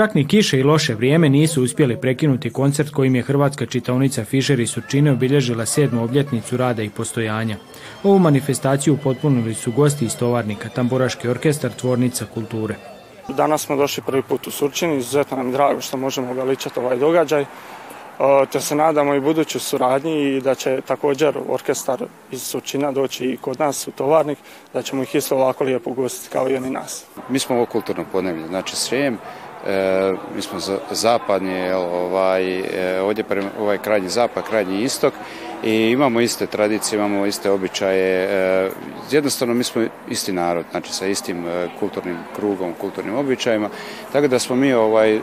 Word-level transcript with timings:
Čak 0.00 0.14
ni 0.14 0.26
kiše 0.26 0.58
i 0.58 0.62
loše 0.62 0.94
vrijeme 0.94 1.28
nisu 1.28 1.62
uspjeli 1.62 2.00
prekinuti 2.00 2.50
koncert 2.50 2.90
kojim 2.90 3.14
je 3.14 3.22
hrvatska 3.22 3.66
čitaonica 3.66 4.24
Fišer 4.24 4.60
i 4.60 4.66
Surčine 4.66 5.12
obilježila 5.12 5.66
sedmu 5.66 6.04
obljetnicu 6.04 6.56
rada 6.56 6.82
i 6.82 6.90
postojanja. 6.90 7.56
Ovu 8.04 8.18
manifestaciju 8.18 8.98
potpunili 9.04 9.54
su 9.54 9.72
gosti 9.72 10.04
iz 10.04 10.16
Tovarnika, 10.16 10.68
Tamburaški 10.68 11.28
orkestar, 11.28 11.70
Tvornica 11.72 12.26
kulture. 12.34 12.74
Danas 13.28 13.62
smo 13.62 13.76
došli 13.76 14.02
prvi 14.06 14.22
put 14.22 14.46
u 14.46 14.50
Surčini, 14.50 14.96
izuzetno 14.96 15.36
nam 15.36 15.46
je 15.46 15.52
drago 15.52 15.80
što 15.80 15.96
možemo 15.96 16.32
veličati 16.32 16.80
ovaj 16.80 16.96
događaj, 16.96 17.44
te 18.52 18.60
se 18.60 18.74
nadamo 18.74 19.14
i 19.14 19.20
budućoj 19.20 19.60
suradnji 19.60 20.22
i 20.22 20.40
da 20.40 20.54
će 20.54 20.80
također 20.86 21.38
orkestar 21.48 22.04
iz 22.32 22.42
Surčina 22.42 22.92
doći 22.92 23.24
i 23.24 23.36
kod 23.36 23.60
nas 23.60 23.88
u 23.88 23.90
Tovarnik, 23.90 24.38
da 24.72 24.82
ćemo 24.82 25.02
ih 25.02 25.14
isto 25.14 25.36
ovako 25.36 25.64
lijepo 25.64 25.90
ugostiti 25.90 26.32
kao 26.32 26.50
i 26.50 26.56
oni 26.56 26.70
nas. 26.70 27.04
Mi 27.28 27.38
smo 27.38 27.56
ovo 27.56 27.66
kulturno 27.66 28.04
podneblje, 28.12 28.46
znači 28.46 28.76
Srijem, 28.76 29.18
e, 29.66 30.12
mi 30.36 30.42
smo 30.42 30.58
zapadni, 30.90 31.72
ovaj, 31.72 32.58
e, 32.58 33.00
ovdje 33.00 33.24
prema, 33.24 33.48
ovaj 33.60 33.78
krajnji 33.78 34.08
zapad, 34.08 34.44
krajnji 34.48 34.82
istok 34.82 35.14
i 35.64 35.90
imamo 35.90 36.20
iste 36.20 36.46
tradicije, 36.46 36.96
imamo 36.96 37.26
iste 37.26 37.50
običaje, 37.50 38.24
e, 38.24 38.70
jednostavno 39.10 39.54
mi 39.54 39.64
smo 39.64 39.82
isti 40.08 40.32
narod, 40.32 40.64
znači 40.70 40.92
sa 40.92 41.06
istim 41.06 41.46
e, 41.46 41.68
kulturnim 41.78 42.16
krugom, 42.36 42.74
kulturnim 42.80 43.16
običajima, 43.16 43.68
tako 44.12 44.28
da 44.28 44.38
smo 44.38 44.56
mi 44.56 44.72
ovaj, 44.72 45.14
e, 45.14 45.20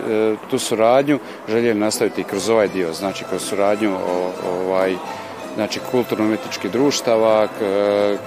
tu 0.50 0.60
suradnju 0.60 1.20
željeli 1.48 1.80
nastaviti 1.80 2.24
kroz 2.24 2.50
ovaj 2.50 2.68
dio, 2.68 2.94
znači 2.94 3.24
kroz 3.30 3.42
suradnju 3.42 3.96
ovaj, 4.54 4.96
znači 5.56 5.80
kulturno-umjetničkih 5.92 6.72
društava, 6.72 7.48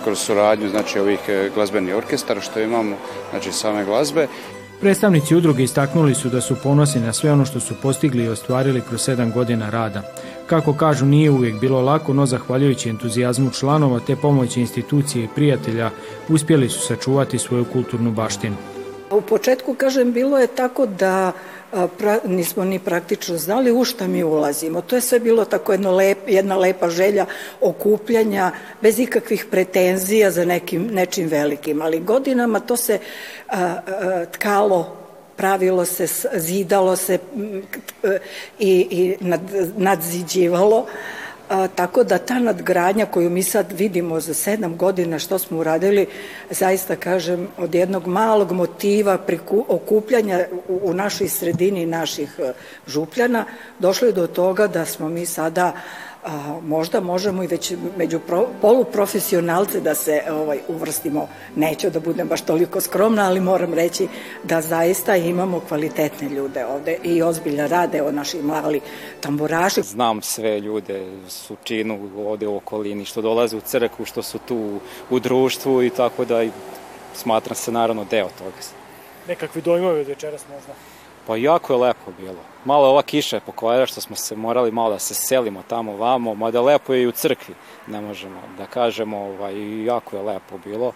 kroz 0.04 0.18
suradnju 0.18 0.68
znači 0.68 0.98
ovih 0.98 1.18
glazbenih 1.54 1.96
orkestara 1.96 2.40
što 2.40 2.60
imamo, 2.60 2.96
znači 3.30 3.52
same 3.52 3.84
glazbe 3.84 4.26
Predstavnici 4.80 5.36
udruge 5.36 5.62
istaknuli 5.62 6.14
su 6.14 6.28
da 6.28 6.40
su 6.40 6.56
ponosni 6.62 7.00
na 7.00 7.12
sve 7.12 7.32
ono 7.32 7.44
što 7.44 7.60
su 7.60 7.74
postigli 7.82 8.24
i 8.24 8.28
ostvarili 8.28 8.80
kroz 8.88 9.02
sedam 9.02 9.32
godina 9.32 9.70
rada. 9.70 10.02
Kako 10.46 10.72
kažu, 10.72 11.06
nije 11.06 11.30
uvijek 11.30 11.60
bilo 11.60 11.80
lako, 11.80 12.12
no 12.12 12.26
zahvaljujući 12.26 12.88
entuzijazmu 12.88 13.50
članova 13.50 14.00
te 14.06 14.16
pomoći 14.16 14.60
institucije 14.60 15.24
i 15.24 15.28
prijatelja 15.34 15.90
uspjeli 16.28 16.68
su 16.68 16.80
sačuvati 16.80 17.38
svoju 17.38 17.64
kulturnu 17.64 18.12
baštinu. 18.12 18.56
U 19.10 19.20
početku, 19.20 19.74
kažem, 19.74 20.12
bilo 20.12 20.38
je 20.38 20.46
tako 20.46 20.86
da 20.86 21.32
pra, 21.98 22.18
nismo 22.24 22.64
ni 22.64 22.78
praktično 22.78 23.36
znali 23.36 23.72
u 23.72 23.84
šta 23.84 24.06
mi 24.06 24.24
ulazimo. 24.24 24.80
To 24.80 24.96
je 24.96 25.00
sve 25.00 25.18
bilo 25.18 25.44
tako 25.44 25.72
jedno 25.72 25.92
lep, 25.92 26.18
jedna 26.26 26.56
lepa 26.56 26.88
želja 26.88 27.26
okupljanja 27.60 28.52
bez 28.82 28.98
ikakvih 28.98 29.46
pretenzija 29.50 30.30
za 30.30 30.44
nekim, 30.44 30.88
nečim 30.92 31.28
velikim. 31.28 31.82
Ali 31.82 32.00
godinama 32.00 32.60
to 32.60 32.76
se 32.76 32.98
a, 33.48 33.56
a, 33.56 34.24
tkalo 34.32 34.96
pravilo 35.36 35.84
se, 35.84 36.06
zidalo 36.34 36.96
se 36.96 37.18
i, 38.58 38.86
i 38.90 39.16
nad, 39.20 39.40
nadziđivalo. 39.76 40.86
A, 41.50 41.68
tako 41.68 42.04
da 42.04 42.18
ta 42.18 42.38
nadgradnja 42.38 43.06
koju 43.06 43.30
mi 43.30 43.42
sad 43.42 43.72
vidimo 43.72 44.20
za 44.20 44.34
sedam 44.34 44.76
godina 44.76 45.18
što 45.18 45.38
smo 45.38 45.58
uradili, 45.58 46.06
zaista 46.50 46.96
kažem, 46.96 47.48
od 47.58 47.74
jednog 47.74 48.06
malog 48.06 48.52
motiva 48.52 49.18
priku, 49.18 49.64
okupljanja 49.68 50.46
u, 50.68 50.80
u 50.82 50.94
našoj 50.94 51.28
sredini 51.28 51.86
naših 51.86 52.38
e, 52.38 52.52
župljana, 52.86 53.44
došlo 53.78 54.06
je 54.06 54.12
do 54.12 54.26
toga 54.26 54.66
da 54.66 54.84
smo 54.84 55.08
mi 55.08 55.26
sada 55.26 55.72
a, 56.24 56.60
možda 56.62 57.00
možemo 57.00 57.42
i 57.42 57.46
već 57.46 57.72
među 57.96 58.20
pro, 58.20 58.46
poluprofesionalce 58.60 59.80
da 59.80 59.94
se 59.94 60.22
ovaj 60.30 60.58
uvrstimo. 60.68 61.28
Neću 61.56 61.90
da 61.90 62.00
budem 62.00 62.28
baš 62.28 62.40
toliko 62.40 62.80
skromna, 62.80 63.26
ali 63.26 63.40
moram 63.40 63.74
reći 63.74 64.08
da 64.44 64.60
zaista 64.60 65.16
imamo 65.16 65.60
kvalitetne 65.60 66.28
ljude 66.28 66.66
ovde 66.66 66.96
i 67.04 67.22
ozbiljno 67.22 67.68
rade 67.68 68.02
o 68.02 68.12
naši 68.12 68.42
mali 68.42 68.80
tamburaši. 69.20 69.82
Znam 69.82 70.22
sve 70.22 70.60
ljude 70.60 71.06
su 71.28 71.56
činu 71.64 72.10
ovde 72.16 72.46
u 72.46 72.56
okolini, 72.56 73.04
što 73.04 73.22
dolaze 73.22 73.56
u 73.56 73.60
crkvu, 73.60 74.04
što 74.04 74.22
su 74.22 74.38
tu 74.38 74.80
u 75.10 75.18
društvu 75.18 75.82
i 75.82 75.90
tako 75.90 76.24
da 76.24 76.44
smatram 77.14 77.56
se 77.56 77.72
naravno 77.72 78.04
deo 78.10 78.28
toga. 78.38 78.56
Nekakvi 79.28 79.62
dojmovi 79.62 80.00
od 80.00 80.06
večeras 80.06 80.44
možda? 80.54 80.72
Pa 81.30 81.36
jako 81.36 81.72
je 81.72 81.78
lepo 81.78 82.12
bilo. 82.18 82.38
Malo 82.64 82.88
ova 82.88 83.02
kiša 83.02 83.36
je 83.36 83.40
pokvarila 83.40 83.86
što 83.86 84.00
smo 84.00 84.16
se 84.16 84.36
morali 84.36 84.70
malo 84.70 84.90
da 84.90 84.98
se 84.98 85.14
selimo 85.14 85.62
tamo 85.68 85.96
vamo, 85.96 86.34
mada 86.34 86.60
lepo 86.60 86.94
je 86.94 87.02
i 87.02 87.06
u 87.06 87.12
crkvi, 87.12 87.54
ne 87.86 88.00
možemo 88.00 88.42
da 88.58 88.66
kažemo, 88.66 89.18
ovaj, 89.18 89.84
jako 89.84 90.16
je 90.16 90.22
lepo 90.22 90.58
bilo. 90.64 90.92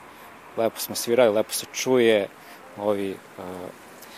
Lepo 0.56 0.80
smo 0.80 0.94
svirali, 0.94 1.34
lepo 1.34 1.52
se 1.52 1.66
čuje, 1.72 2.28
ovi 2.78 3.10
uh, 3.10 3.44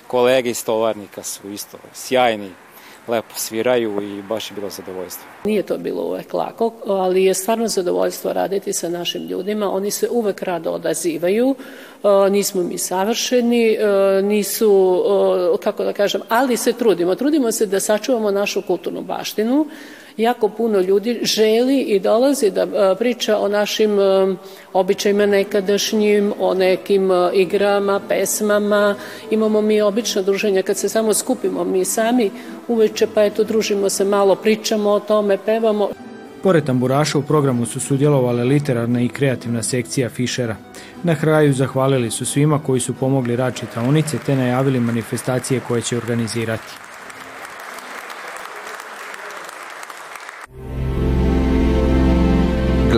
kolege 0.06 0.50
iz 0.50 0.64
tovarnika 0.64 1.22
su 1.22 1.50
isto 1.50 1.78
sjajni, 1.92 2.50
lepo 3.08 3.34
sviraju 3.36 4.02
i 4.02 4.22
baš 4.22 4.50
je 4.50 4.54
bilo 4.54 4.70
zadovoljstvo. 4.70 5.24
Nije 5.44 5.62
to 5.62 5.78
bilo 5.78 6.02
uvek 6.02 6.34
lako, 6.34 6.72
ali 6.86 7.24
je 7.24 7.34
stvarno 7.34 7.68
zadovoljstvo 7.68 8.32
raditi 8.32 8.72
sa 8.72 8.88
našim 8.88 9.22
ljudima. 9.26 9.72
Oni 9.72 9.90
se 9.90 10.08
uvek 10.10 10.42
rado 10.42 10.70
odazivaju, 10.70 11.54
nismo 12.30 12.62
mi 12.62 12.78
savršeni, 12.78 13.78
nisu, 14.22 15.02
kako 15.62 15.84
da 15.84 15.92
kažem, 15.92 16.20
ali 16.28 16.56
se 16.56 16.72
trudimo. 16.72 17.14
Trudimo 17.14 17.52
se 17.52 17.66
da 17.66 17.80
sačuvamo 17.80 18.30
našu 18.30 18.62
kulturnu 18.62 19.02
baštinu, 19.02 19.66
jako 20.16 20.48
puno 20.48 20.80
ljudi 20.80 21.20
želi 21.22 21.80
i 21.80 22.00
dolazi 22.00 22.50
da 22.50 22.62
e, 22.62 22.94
priča 22.98 23.38
o 23.38 23.48
našim 23.48 24.00
e, 24.00 24.36
običajima 24.72 25.26
nekadašnjim, 25.26 26.32
o 26.40 26.54
nekim 26.54 27.10
e, 27.10 27.30
igrama, 27.34 28.00
pesmama. 28.08 28.94
Imamo 29.30 29.60
mi 29.60 29.80
obično 29.80 30.22
druženja 30.22 30.62
kad 30.62 30.76
se 30.76 30.88
samo 30.88 31.14
skupimo 31.14 31.64
mi 31.64 31.84
sami 31.84 32.30
uveče, 32.68 33.06
pa 33.14 33.24
eto 33.24 33.44
družimo 33.44 33.88
se 33.88 34.04
malo, 34.04 34.34
pričamo 34.34 34.90
o 34.90 35.00
tome, 35.00 35.38
pevamo. 35.46 35.88
Pored 36.42 36.64
tamburaša 36.64 37.18
u 37.18 37.22
programu 37.22 37.66
su 37.66 37.80
sudjelovale 37.80 38.44
literarna 38.44 39.00
i 39.00 39.08
kreativna 39.08 39.62
sekcija 39.62 40.08
Fišera. 40.08 40.56
Na 41.02 41.14
kraju 41.14 41.52
zahvalili 41.52 42.10
su 42.10 42.26
svima 42.26 42.58
koji 42.58 42.80
su 42.80 42.94
pomogli 42.94 43.36
rad 43.36 43.54
čitaonice 43.54 44.18
te 44.26 44.36
najavili 44.36 44.80
manifestacije 44.80 45.60
koje 45.68 45.82
će 45.82 45.96
organizirati. 45.96 46.85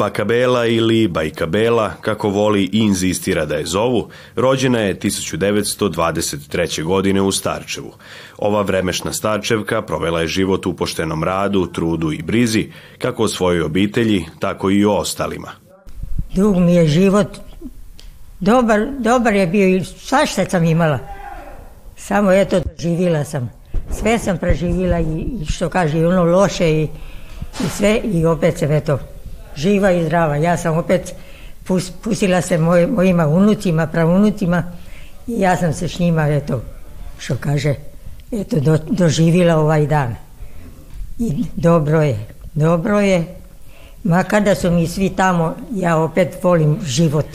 Bakabela 0.00 0.66
ili 0.66 1.08
Bajkabela, 1.08 1.92
kako 2.00 2.28
voli 2.28 2.62
i 2.62 2.78
inzistira 2.78 3.44
da 3.44 3.54
je 3.54 3.66
zovu, 3.66 4.08
rođena 4.36 4.78
je 4.78 4.98
1923. 4.98 6.84
godine 6.84 7.20
u 7.20 7.32
Starčevu. 7.32 7.92
Ova 8.38 8.62
vremešna 8.62 9.12
Starčevka 9.12 9.82
provela 9.82 10.20
je 10.20 10.28
život 10.28 10.66
u 10.66 10.72
poštenom 10.72 11.24
radu, 11.24 11.66
trudu 11.66 12.12
i 12.12 12.22
brizi, 12.22 12.72
kako 12.98 13.22
o 13.22 13.28
svojoj 13.28 13.62
obitelji, 13.62 14.24
tako 14.38 14.70
i 14.70 14.84
o 14.84 14.92
ostalima. 14.92 15.50
Dug 16.34 16.56
mi 16.56 16.74
je 16.74 16.86
život, 16.86 17.38
dobar, 18.40 18.86
dobar 18.98 19.34
je 19.34 19.46
bio 19.46 19.68
i 19.68 19.84
svašta 19.84 20.44
sam 20.50 20.64
imala. 20.64 20.98
Samo 21.96 22.32
eto, 22.32 22.60
živila 22.78 23.24
sam. 23.24 23.50
Sve 24.00 24.18
sam 24.18 24.38
preživila 24.38 25.00
i, 25.00 25.26
što 25.48 25.68
kaže, 25.68 26.06
ono 26.06 26.24
loše 26.24 26.70
i, 26.70 26.88
i 27.64 27.68
sve 27.76 28.00
i 28.04 28.24
opet 28.24 28.58
sam 28.58 28.72
eto, 28.72 28.98
živa 29.56 29.90
i 29.92 30.04
zdrava. 30.04 30.36
Ja 30.36 30.56
sam 30.56 30.78
opet 30.78 31.14
pus, 31.64 31.90
pustila 31.90 32.42
se 32.42 32.58
moj, 32.58 32.86
mojima 32.86 33.26
unucima, 33.26 33.86
pravunucima 33.86 34.62
i 35.26 35.40
ja 35.40 35.56
sam 35.56 35.72
se 35.72 35.88
s 35.88 35.98
njima, 35.98 36.28
eto, 36.28 36.60
što 37.18 37.36
kaže, 37.40 37.74
eto, 38.32 38.60
do, 38.60 38.78
doživila 38.88 39.56
ovaj 39.56 39.86
dan. 39.86 40.16
I 41.18 41.44
dobro 41.56 42.02
je, 42.02 42.26
dobro 42.54 43.00
je. 43.00 43.36
Ma 44.04 44.24
kada 44.24 44.54
su 44.54 44.70
mi 44.70 44.86
svi 44.86 45.10
tamo, 45.10 45.54
ja 45.74 45.96
opet 45.96 46.36
volim 46.42 46.78
život. 46.84 47.26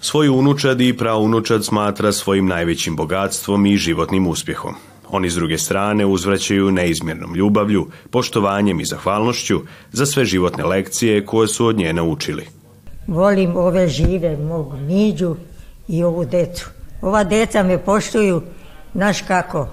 Svoju 0.00 0.34
unučad 0.34 0.80
i 0.80 0.96
praunučad 0.96 1.64
smatra 1.64 2.12
svojim 2.12 2.46
najvećim 2.46 2.96
bogatstvom 2.96 3.66
i 3.66 3.76
životnim 3.76 4.26
uspjehom. 4.26 4.74
Oni 5.10 5.30
s 5.30 5.34
druge 5.34 5.58
strane 5.58 6.06
uzvraćaju 6.06 6.70
neizmjernom 6.70 7.34
ljubavlju, 7.34 7.86
poštovanjem 8.10 8.80
i 8.80 8.84
zahvalnošću 8.84 9.60
za 9.92 10.06
sve 10.06 10.24
životne 10.24 10.64
lekcije 10.64 11.26
koje 11.26 11.48
su 11.48 11.66
od 11.66 11.76
nje 11.76 11.92
naučili. 11.92 12.46
Volim 13.06 13.56
ove 13.56 13.88
žive, 13.88 14.36
mog 14.36 14.74
Miđu 14.80 15.36
i 15.88 16.04
ovu 16.04 16.24
decu. 16.24 16.70
Ova 17.02 17.24
deca 17.24 17.62
me 17.62 17.78
poštuju, 17.78 18.42
znaš 18.94 19.22
kako, 19.22 19.68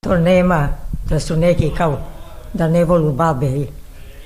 to 0.00 0.16
nema, 0.16 0.68
da 1.08 1.20
su 1.20 1.36
neki 1.36 1.70
kao 1.76 1.98
da 2.52 2.68
ne 2.68 2.84
volu 2.84 3.12
babe. 3.12 3.66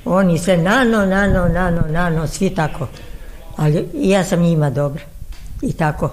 Oni 0.04 0.38
se 0.38 0.56
nano, 0.56 1.06
nano, 1.06 1.48
nano, 1.48 1.82
nano, 1.88 2.26
svi 2.26 2.50
tako. 2.50 2.88
Ali 3.56 3.88
ja 3.94 4.24
sam 4.24 4.40
njima 4.40 4.70
dobra. 4.70 5.02
i 5.62 5.72
tako. 5.72 6.10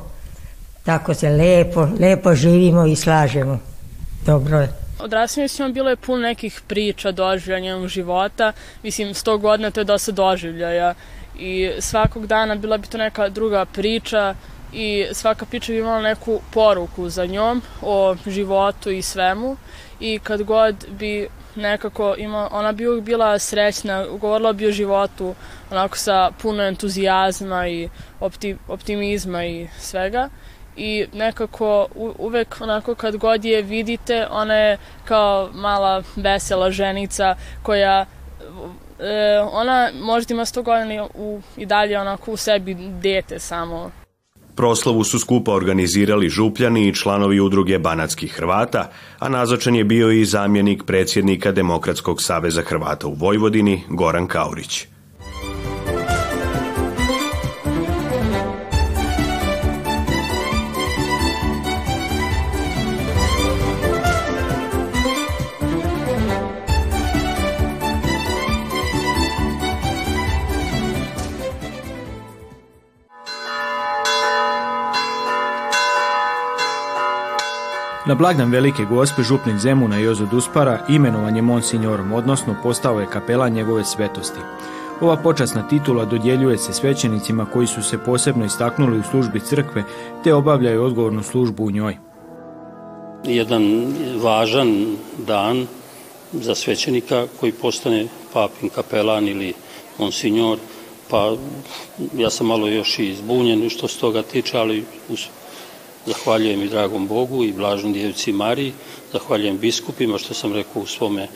Tako 0.83 1.13
se 1.13 1.29
lepo, 1.29 1.87
lepo 1.99 2.35
živimo 2.35 2.85
i 2.85 2.95
slažemo. 2.95 3.59
Dobro 4.25 4.57
je. 4.57 4.69
Odraslim 4.99 5.49
smo 5.49 5.69
bilo 5.69 5.89
je 5.89 5.95
puno 5.95 6.21
nekih 6.21 6.61
priča, 6.67 7.11
doživljanja 7.11 7.87
života. 7.87 8.53
Mislim, 8.83 9.13
100 9.13 9.37
godina 9.37 9.71
to 9.71 9.79
je 9.79 9.83
dosta 9.83 10.11
doživljaja 10.11 10.93
i 11.39 11.71
svakog 11.79 12.27
dana 12.27 12.55
bila 12.55 12.77
bi 12.77 12.87
to 12.87 12.97
neka 12.97 13.29
druga 13.29 13.65
priča 13.65 14.35
i 14.73 15.05
svaka 15.11 15.45
priča 15.45 15.71
bi 15.71 15.79
imala 15.79 16.01
neku 16.01 16.41
poruku 16.53 17.09
za 17.09 17.25
njom 17.25 17.61
o 17.81 18.15
životu 18.27 18.91
i 18.91 19.01
svemu 19.01 19.57
i 19.99 20.19
kad 20.19 20.43
god 20.43 20.75
bi 20.89 21.27
nekako 21.55 22.15
ima, 22.17 22.49
ona 22.51 22.71
bi 22.71 23.01
bila 23.01 23.39
srećna, 23.39 24.05
govorila 24.05 24.53
bi 24.53 24.67
o 24.67 24.71
životu 24.71 25.35
onako 25.71 25.97
sa 25.97 26.31
puno 26.41 26.63
entuzijazma 26.63 27.67
i 27.67 27.89
opti, 28.19 28.57
optimizma 28.67 29.45
i 29.45 29.67
svega 29.79 30.29
i 30.75 31.05
nekako 31.13 31.87
u, 31.95 32.13
uvek 32.17 32.57
onako 32.61 32.95
kad 32.95 33.17
god 33.17 33.45
je 33.45 33.61
vidite 33.61 34.27
ona 34.31 34.55
je 34.55 34.77
kao 35.05 35.49
mala 35.53 36.03
vesela 36.15 36.71
ženica 36.71 37.35
koja 37.63 38.05
e, 38.99 39.39
ona 39.51 39.89
možda 40.01 40.33
ima 40.33 40.45
100 40.45 40.63
godina 40.63 41.07
u, 41.13 41.41
i 41.57 41.65
dalje 41.65 41.99
onako 41.99 42.31
u 42.31 42.37
sebi 42.37 42.73
dete 43.01 43.39
samo 43.39 43.91
Proslavu 44.55 45.03
su 45.03 45.19
skupa 45.19 45.53
organizirali 45.53 46.29
župljani 46.29 46.87
i 46.87 46.93
članovi 46.95 47.39
udruge 47.39 47.79
Banatskih 47.79 48.33
Hrvata, 48.33 48.91
a 49.19 49.29
nazočan 49.29 49.75
je 49.75 49.83
bio 49.83 50.11
i 50.11 50.25
zamjenik 50.25 50.83
predsjednika 50.83 51.51
Demokratskog 51.51 52.21
saveza 52.21 52.61
Hrvata 52.61 53.07
u 53.07 53.13
Vojvodini, 53.13 53.83
Goran 53.89 54.27
Kaurić. 54.27 54.87
Na 78.11 78.15
blagdan 78.15 78.51
Velike 78.51 78.85
gospe 78.85 79.23
župnik 79.23 79.57
Zemuna 79.57 79.97
Jozo 79.97 80.25
Duspara 80.25 80.79
imenovan 80.89 81.35
je 81.35 81.41
monsignorom, 81.41 82.13
odnosno 82.13 82.55
postao 82.63 82.99
je 82.99 83.07
kapela 83.07 83.49
njegove 83.49 83.83
svetosti. 83.83 84.39
Ova 85.01 85.15
počasna 85.17 85.67
titula 85.67 86.05
dodjeljuje 86.05 86.57
se 86.57 86.73
svećenicima 86.73 87.45
koji 87.45 87.67
su 87.67 87.83
se 87.83 87.97
posebno 87.97 88.45
istaknuli 88.45 88.99
u 88.99 89.03
službi 89.03 89.39
crkve 89.39 89.83
te 90.23 90.33
obavljaju 90.33 90.83
odgovornu 90.83 91.23
službu 91.23 91.65
u 91.65 91.71
njoj. 91.71 91.97
Jedan 93.23 93.93
važan 94.23 94.95
dan 95.17 95.67
za 96.33 96.55
svećenika 96.55 97.27
koji 97.39 97.51
postane 97.51 98.07
papin 98.33 98.69
kapelan 98.69 99.27
ili 99.27 99.53
monsignor, 99.97 100.57
pa 101.09 101.35
ja 102.17 102.29
sam 102.29 102.47
malo 102.47 102.67
još 102.67 102.99
i 102.99 103.15
zbunjen 103.15 103.69
što 103.69 103.87
se 103.87 103.99
toga 103.99 104.21
tiče, 104.21 104.57
ali 104.57 104.85
Zahvaljujem 106.05 106.63
i 106.63 106.69
dragom 106.69 107.07
Bogu 107.07 107.43
i 107.43 107.53
blažnoj 107.53 107.93
djevici 107.93 108.31
Mariji, 108.31 108.73
zahvaljujem 109.13 109.57
biskupima 109.57 110.17
što 110.17 110.33
sam 110.33 110.53
rekao 110.53 110.81
u 110.81 110.85
svome 110.85 111.27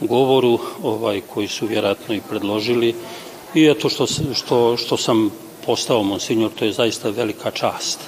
govoru, 0.00 0.58
ovaj, 0.82 1.20
koji 1.34 1.48
su 1.48 1.66
vjerojatno 1.66 2.14
i 2.14 2.20
predložili. 2.28 2.94
I 3.54 3.66
eto 3.66 3.88
što, 3.88 4.06
što, 4.34 4.76
što 4.76 4.96
sam 4.96 5.30
postao 5.66 6.02
monsinjor, 6.02 6.50
to 6.58 6.64
je 6.64 6.72
zaista 6.72 7.10
velika 7.10 7.50
čast, 7.50 8.00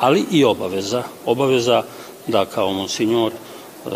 ali 0.00 0.24
i 0.30 0.44
obaveza, 0.44 1.02
obaveza 1.26 1.82
da 2.26 2.44
kao 2.44 2.72
monsinjor 2.72 3.32
e, 3.32 3.90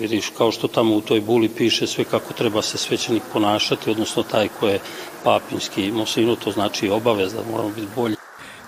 vidiš, 0.00 0.28
kao 0.38 0.52
što 0.52 0.68
tamo 0.68 0.96
u 0.96 1.00
toj 1.00 1.20
buli 1.20 1.48
piše 1.48 1.86
sve 1.86 2.04
kako 2.04 2.34
treba 2.34 2.62
se 2.62 2.78
svećenik 2.78 3.22
ponašati, 3.32 3.90
odnosno 3.90 4.22
taj 4.22 4.48
ko 4.60 4.68
je 4.68 4.80
papinski 5.24 5.90
monsinjor, 5.92 6.36
to 6.44 6.50
znači 6.50 6.88
obaveza, 6.88 7.42
moramo 7.50 7.70
biti 7.70 7.88
bolji. 7.96 8.21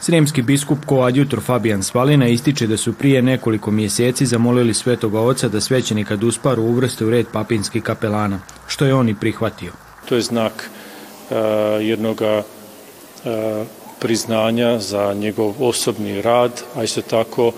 Sremski 0.04 0.42
biskup 0.42 0.78
koadjutor 0.86 1.40
Fabijan 1.40 1.82
Svalina 1.82 2.28
ističe 2.28 2.66
da 2.66 2.76
su 2.76 2.92
prije 2.92 3.22
nekoliko 3.22 3.70
mjeseci 3.70 4.26
zamolili 4.26 4.74
svetoga 4.74 5.20
oca 5.20 5.48
da 5.48 5.60
svećenika 5.60 6.16
Dusparu 6.16 6.62
uvrste 6.62 7.04
u 7.04 7.10
red 7.10 7.26
papinskih 7.32 7.82
kapelana, 7.82 8.40
što 8.66 8.84
je 8.84 8.94
on 8.94 9.08
i 9.08 9.14
prihvatio. 9.14 9.72
To 10.08 10.14
je 10.14 10.20
znak 10.20 10.70
uh, 11.30 11.36
jednog 11.80 12.20
uh, 12.20 13.66
priznanja 14.00 14.78
za 14.78 15.14
njegov 15.14 15.54
osobni 15.58 16.22
rad, 16.22 16.62
a 16.74 16.84
isto 16.84 17.02
tako 17.02 17.52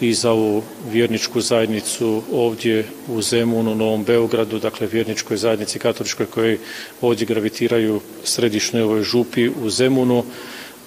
i 0.00 0.14
za 0.14 0.30
ovu 0.30 0.62
vjerničku 0.90 1.40
zajednicu 1.40 2.22
ovdje 2.32 2.86
u 3.08 3.22
Zemunu, 3.22 3.74
Novom 3.74 4.04
Beogradu, 4.04 4.58
dakle 4.58 4.86
vjerničkoj 4.86 5.36
zajednici 5.36 5.78
katoličkoj 5.78 6.26
koji 6.26 6.58
ovdje 7.00 7.26
gravitiraju 7.26 8.00
središnjoj 8.24 8.82
ovoj 8.82 9.02
župi 9.02 9.48
u 9.48 9.70
Zemunu 9.70 10.24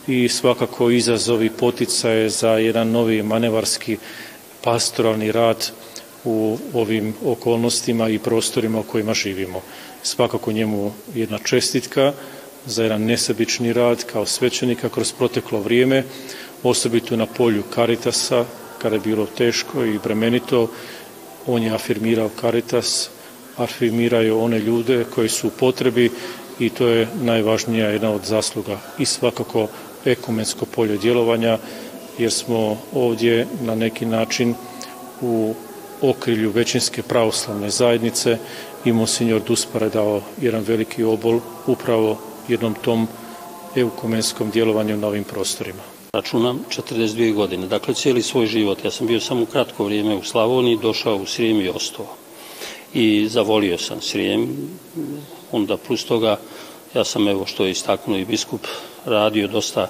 i 0.08 0.30
svakako 0.30 0.90
izazovi 0.90 1.50
poticaje 1.50 2.30
za 2.30 2.50
jedan 2.50 2.92
novi 2.92 3.24
manevarski 3.24 3.98
pastoralni 4.64 5.32
rad 5.32 5.72
u 6.24 6.58
ovim 6.74 7.14
okolnostima 7.26 8.10
i 8.10 8.20
prostorima 8.20 8.80
u 8.80 8.84
kojima 8.84 9.14
živimo. 9.14 9.62
Svakako 10.04 10.52
njemu 10.52 10.92
jedna 11.16 11.38
čestitka 11.38 12.14
za 12.66 12.84
jedan 12.84 13.02
nesebični 13.02 13.74
rad 13.74 14.04
kao 14.04 14.26
svećenika 14.26 14.90
kroz 14.90 15.12
proteklo 15.12 15.60
vrijeme, 15.60 16.04
osobito 16.64 17.16
na 17.16 17.26
polju 17.26 17.64
Karitasa, 17.76 18.46
kada 18.82 18.96
je 18.96 19.02
bilo 19.02 19.26
teško 19.26 19.84
i 19.86 20.00
bremenito, 20.04 20.70
on 21.48 21.64
je 21.64 21.74
afirmirao 21.74 22.30
Karitas, 22.42 23.10
afirmiraju 23.58 24.40
one 24.40 24.60
ljude 24.60 25.06
koji 25.16 25.30
su 25.30 25.48
u 25.48 25.52
potrebi 25.60 26.12
i 26.60 26.70
to 26.70 26.88
je 26.88 27.08
najvažnija 27.22 27.90
jedna 27.90 28.12
od 28.12 28.26
zasluga 28.26 28.80
i 29.00 29.06
svakako 29.06 29.68
ekumensko 30.06 30.66
polje 30.66 30.98
djelovanja 30.98 31.58
jer 32.18 32.32
smo 32.32 32.78
ovdje 32.94 33.48
na 33.62 33.76
neki 33.76 34.06
način 34.06 34.56
u 35.22 35.54
okrilju 36.02 36.52
većinske 36.52 37.02
pravoslavne 37.02 37.70
zajednice 37.70 38.38
i 38.86 38.92
Monsignor 38.92 39.42
Duspare 39.48 39.90
dao 39.90 40.22
jedan 40.42 40.64
veliki 40.64 41.04
obol 41.04 41.40
upravo 41.68 42.18
jednom 42.48 42.76
tom 42.82 43.08
eukumenskom 43.76 44.50
djelovanju 44.50 44.98
na 44.98 45.08
ovim 45.08 45.24
prostorima. 45.24 45.82
Računam 46.14 46.60
42 46.70 47.34
godine, 47.34 47.68
dakle 47.68 47.94
cijeli 47.94 48.22
svoj 48.22 48.46
život. 48.46 48.86
Ja 48.86 48.92
sam 48.92 49.08
bio 49.08 49.20
samo 49.20 49.46
kratko 49.46 49.86
vrijeme 49.86 50.16
u 50.16 50.24
Slavoniji, 50.24 50.80
došao 50.82 51.16
u 51.16 51.26
Srijem 51.26 51.62
i 51.62 51.70
ostao. 51.70 52.06
I 52.94 53.28
zavolio 53.28 53.78
sam 53.78 54.02
Srijem, 54.02 54.70
onda 55.52 55.78
plus 55.78 56.06
toga 56.06 56.38
ja 56.94 57.04
sam 57.04 57.28
evo 57.28 57.46
što 57.46 57.66
je 57.66 57.72
istaknuo 57.72 58.18
i 58.18 58.26
biskup 58.26 58.62
radio 59.06 59.48
dosta 59.48 59.88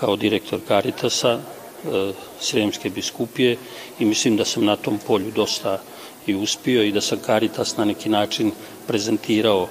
kao 0.00 0.16
direktor 0.16 0.60
Karitasa, 0.68 1.38
e, 1.38 2.12
Sremske 2.40 2.90
biskupije 2.90 3.56
i 3.98 4.04
mislim 4.04 4.36
da 4.36 4.44
sam 4.44 4.64
na 4.64 4.76
tom 4.76 4.98
polju 5.06 5.30
dosta 5.30 5.78
i 6.26 6.34
uspio 6.34 6.82
i 6.82 6.92
da 6.92 7.00
sam 7.00 7.18
Karitas 7.26 7.76
na 7.76 7.84
neki 7.84 8.08
način 8.08 8.52
prezentirao 8.86 9.68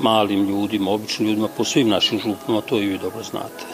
malim 0.00 0.48
ljudima, 0.48 0.90
običnim 0.90 1.28
ljudima 1.28 1.48
po 1.56 1.64
svim 1.64 1.88
našim 1.88 2.18
župama, 2.18 2.60
to 2.60 2.80
i 2.82 2.86
vi 2.86 2.98
dobro 2.98 3.22
znate. 3.22 3.64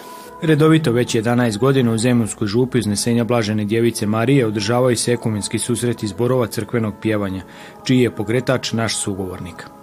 Redovito 0.43 0.93
već 0.93 1.15
11 1.15 1.59
godina 1.59 1.93
u 1.93 1.99
Zemunskoj 1.99 2.47
župi 2.47 2.79
uznesenja 2.79 3.25
Blažene 3.25 3.65
djevice 3.65 4.07
Marije 4.07 4.47
održavaju 4.47 4.97
se 4.97 5.13
ekumenski 5.13 5.59
susreti 5.59 6.07
zborova 6.07 6.47
crkvenog 6.47 6.95
pjevanja, 7.03 7.43
čiji 7.85 8.01
je 8.01 8.17
pogretač 8.17 8.73
naš 8.73 8.97
sugovornik. 8.97 9.82